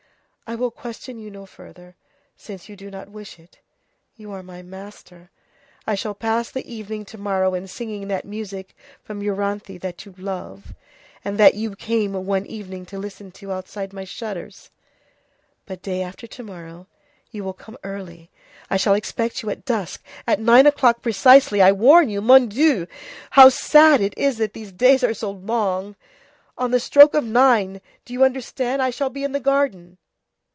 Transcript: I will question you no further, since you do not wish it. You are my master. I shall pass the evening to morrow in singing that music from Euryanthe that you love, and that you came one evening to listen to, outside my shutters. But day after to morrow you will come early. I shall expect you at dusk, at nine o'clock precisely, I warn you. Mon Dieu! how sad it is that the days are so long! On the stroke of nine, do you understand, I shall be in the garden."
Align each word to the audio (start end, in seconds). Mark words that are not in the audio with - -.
I 0.47 0.55
will 0.55 0.69
question 0.69 1.17
you 1.17 1.31
no 1.31 1.45
further, 1.45 1.95
since 2.35 2.67
you 2.67 2.75
do 2.75 2.91
not 2.91 3.07
wish 3.07 3.39
it. 3.39 3.59
You 4.17 4.33
are 4.33 4.43
my 4.43 4.61
master. 4.61 5.29
I 5.87 5.95
shall 5.95 6.13
pass 6.13 6.51
the 6.51 6.69
evening 6.69 7.05
to 7.05 7.17
morrow 7.17 7.53
in 7.53 7.69
singing 7.69 8.09
that 8.09 8.25
music 8.25 8.75
from 9.01 9.21
Euryanthe 9.21 9.77
that 9.79 10.05
you 10.05 10.13
love, 10.17 10.73
and 11.23 11.37
that 11.37 11.53
you 11.53 11.73
came 11.77 12.11
one 12.25 12.45
evening 12.45 12.85
to 12.87 12.97
listen 12.99 13.31
to, 13.31 13.53
outside 13.53 13.93
my 13.93 14.03
shutters. 14.03 14.71
But 15.65 15.81
day 15.81 16.01
after 16.01 16.27
to 16.27 16.43
morrow 16.43 16.87
you 17.31 17.45
will 17.45 17.53
come 17.53 17.77
early. 17.81 18.29
I 18.69 18.75
shall 18.75 18.93
expect 18.93 19.41
you 19.43 19.49
at 19.51 19.63
dusk, 19.63 20.03
at 20.27 20.41
nine 20.41 20.67
o'clock 20.67 21.01
precisely, 21.01 21.61
I 21.61 21.71
warn 21.71 22.09
you. 22.09 22.19
Mon 22.19 22.49
Dieu! 22.49 22.87
how 23.29 23.47
sad 23.47 24.01
it 24.01 24.13
is 24.17 24.37
that 24.39 24.51
the 24.51 24.69
days 24.69 25.01
are 25.01 25.13
so 25.13 25.31
long! 25.31 25.95
On 26.57 26.71
the 26.71 26.79
stroke 26.81 27.13
of 27.13 27.23
nine, 27.23 27.79
do 28.03 28.11
you 28.11 28.25
understand, 28.25 28.81
I 28.81 28.89
shall 28.89 29.09
be 29.09 29.23
in 29.23 29.31
the 29.31 29.39
garden." 29.39 29.97